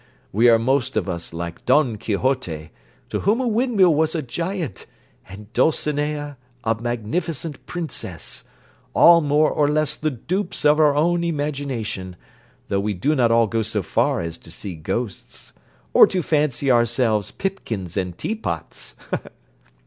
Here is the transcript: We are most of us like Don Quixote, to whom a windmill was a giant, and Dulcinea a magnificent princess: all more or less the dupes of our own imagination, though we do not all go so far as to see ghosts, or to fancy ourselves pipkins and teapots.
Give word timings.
We 0.31 0.49
are 0.49 0.57
most 0.57 0.97
of 0.97 1.07
us 1.07 1.31
like 1.31 1.63
Don 1.63 1.97
Quixote, 1.99 2.71
to 3.09 3.19
whom 3.19 3.39
a 3.39 3.47
windmill 3.47 3.93
was 3.93 4.15
a 4.15 4.23
giant, 4.23 4.87
and 5.29 5.53
Dulcinea 5.53 6.37
a 6.63 6.81
magnificent 6.81 7.63
princess: 7.67 8.43
all 8.95 9.21
more 9.21 9.51
or 9.51 9.67
less 9.69 9.95
the 9.95 10.09
dupes 10.09 10.65
of 10.65 10.79
our 10.79 10.95
own 10.95 11.23
imagination, 11.23 12.15
though 12.67 12.79
we 12.79 12.95
do 12.95 13.13
not 13.13 13.29
all 13.29 13.45
go 13.45 13.61
so 13.61 13.83
far 13.83 14.21
as 14.21 14.39
to 14.39 14.49
see 14.49 14.73
ghosts, 14.73 15.53
or 15.93 16.07
to 16.07 16.23
fancy 16.23 16.71
ourselves 16.71 17.29
pipkins 17.29 17.95
and 17.95 18.17
teapots. 18.17 18.95